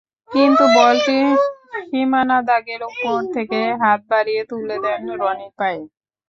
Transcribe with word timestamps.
কিন্তু 0.31 0.63
বলটি 0.75 1.17
সীমানাদাগের 1.81 2.81
ওপর 2.89 3.17
থেকে 3.35 3.59
হাত 3.81 3.99
বাড়িয়ে 4.11 4.41
তুলে 4.49 4.77
দেন 4.85 5.01
রনির 5.21 5.53
পায়ে। 5.59 5.81